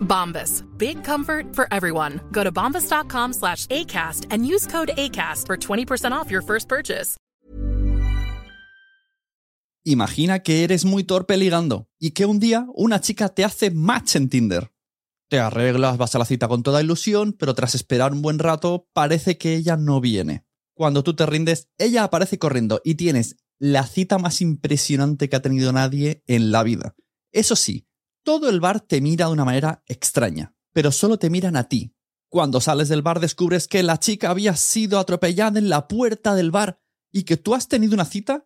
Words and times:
Bombas. 0.00 0.62
Big 0.78 1.04
comfort 1.04 1.54
for 1.54 1.68
everyone. 1.70 2.20
Go 2.32 2.42
to 2.42 2.50
bombas.com 2.50 3.34
slash 3.34 3.66
ACAST 3.66 4.26
and 4.30 4.46
use 4.46 4.66
code 4.66 4.90
ACAST 4.96 5.46
for 5.46 5.56
20% 5.56 6.12
off 6.12 6.30
your 6.30 6.42
first 6.42 6.68
purchase. 6.68 7.16
Imagina 9.88 10.40
que 10.40 10.64
eres 10.64 10.84
muy 10.84 11.04
torpe 11.04 11.36
ligando 11.36 11.88
y 12.00 12.10
que 12.10 12.26
un 12.26 12.40
día 12.40 12.66
una 12.74 13.00
chica 13.00 13.28
te 13.28 13.44
hace 13.44 13.70
match 13.70 14.16
en 14.16 14.28
Tinder. 14.28 14.72
Te 15.28 15.38
arreglas, 15.38 15.96
vas 15.96 16.12
a 16.16 16.18
la 16.18 16.24
cita 16.24 16.48
con 16.48 16.64
toda 16.64 16.82
ilusión, 16.82 17.32
pero 17.32 17.54
tras 17.54 17.76
esperar 17.76 18.12
un 18.12 18.20
buen 18.20 18.40
rato 18.40 18.88
parece 18.92 19.38
que 19.38 19.54
ella 19.54 19.76
no 19.76 20.00
viene. 20.00 20.44
Cuando 20.74 21.04
tú 21.04 21.14
te 21.14 21.24
rindes, 21.24 21.68
ella 21.78 22.02
aparece 22.02 22.36
corriendo 22.36 22.80
y 22.84 22.96
tienes 22.96 23.36
la 23.60 23.86
cita 23.86 24.18
más 24.18 24.40
impresionante 24.40 25.28
que 25.28 25.36
ha 25.36 25.42
tenido 25.42 25.72
nadie 25.72 26.24
en 26.26 26.50
la 26.50 26.64
vida. 26.64 26.96
Eso 27.30 27.54
sí, 27.54 27.86
todo 28.26 28.50
el 28.50 28.58
bar 28.58 28.80
te 28.80 29.00
mira 29.00 29.26
de 29.26 29.32
una 29.32 29.44
manera 29.44 29.84
extraña, 29.86 30.52
pero 30.72 30.90
solo 30.90 31.16
te 31.16 31.30
miran 31.30 31.54
a 31.54 31.68
ti. 31.68 31.94
Cuando 32.28 32.60
sales 32.60 32.88
del 32.88 33.00
bar 33.00 33.20
descubres 33.20 33.68
que 33.68 33.84
la 33.84 34.00
chica 34.00 34.30
había 34.30 34.56
sido 34.56 34.98
atropellada 34.98 35.60
en 35.60 35.68
la 35.68 35.86
puerta 35.86 36.34
del 36.34 36.50
bar 36.50 36.80
y 37.12 37.22
que 37.22 37.36
tú 37.36 37.54
has 37.54 37.68
tenido 37.68 37.94
una 37.94 38.04
cita 38.04 38.44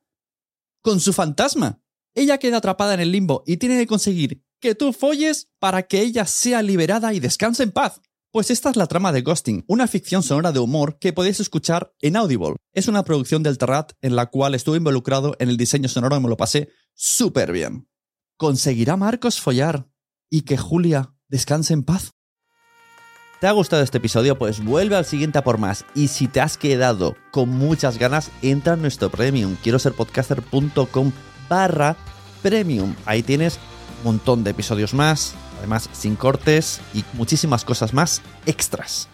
con 0.82 1.00
su 1.00 1.14
fantasma. 1.14 1.82
Ella 2.14 2.36
queda 2.36 2.58
atrapada 2.58 2.92
en 2.92 3.00
el 3.00 3.10
limbo 3.10 3.42
y 3.46 3.56
tiene 3.56 3.78
que 3.78 3.86
conseguir 3.86 4.44
que 4.60 4.74
tú 4.74 4.92
folles 4.92 5.48
para 5.58 5.84
que 5.84 6.02
ella 6.02 6.26
sea 6.26 6.60
liberada 6.60 7.14
y 7.14 7.20
descanse 7.20 7.62
en 7.62 7.72
paz. 7.72 8.02
Pues 8.32 8.50
esta 8.50 8.68
es 8.68 8.76
la 8.76 8.86
trama 8.86 9.12
de 9.12 9.22
Ghosting, 9.22 9.64
una 9.66 9.88
ficción 9.88 10.22
sonora 10.22 10.52
de 10.52 10.60
humor 10.60 10.98
que 10.98 11.14
podéis 11.14 11.40
escuchar 11.40 11.94
en 12.02 12.16
Audible. 12.16 12.56
Es 12.74 12.86
una 12.86 13.02
producción 13.02 13.42
del 13.42 13.56
Terrat 13.56 13.92
en 14.02 14.14
la 14.14 14.26
cual 14.26 14.54
estuve 14.54 14.76
involucrado 14.76 15.36
en 15.38 15.48
el 15.48 15.56
diseño 15.56 15.88
sonoro 15.88 16.16
y 16.16 16.20
me 16.20 16.28
lo 16.28 16.36
pasé 16.36 16.68
súper 16.94 17.50
bien. 17.50 17.89
¿Conseguirá 18.40 18.96
Marcos 18.96 19.38
follar 19.38 19.86
y 20.30 20.46
que 20.46 20.56
Julia 20.56 21.12
descanse 21.28 21.74
en 21.74 21.82
paz? 21.82 22.12
¿Te 23.38 23.46
ha 23.46 23.52
gustado 23.52 23.82
este 23.82 23.98
episodio? 23.98 24.38
Pues 24.38 24.64
vuelve 24.64 24.96
al 24.96 25.04
siguiente 25.04 25.36
a 25.36 25.44
por 25.44 25.58
más. 25.58 25.84
Y 25.94 26.08
si 26.08 26.26
te 26.26 26.40
has 26.40 26.56
quedado 26.56 27.16
con 27.32 27.50
muchas 27.50 27.98
ganas, 27.98 28.30
entra 28.40 28.72
en 28.72 28.80
nuestro 28.80 29.10
premium. 29.10 29.56
Quiero 29.62 29.78
ser 29.78 29.92
podcaster.com 29.92 31.12
barra 31.50 31.98
premium. 32.40 32.94
Ahí 33.04 33.22
tienes 33.22 33.58
un 33.98 34.04
montón 34.04 34.42
de 34.42 34.52
episodios 34.52 34.94
más, 34.94 35.34
además 35.58 35.90
sin 35.92 36.16
cortes 36.16 36.80
y 36.94 37.04
muchísimas 37.12 37.66
cosas 37.66 37.92
más 37.92 38.22
extras. 38.46 39.10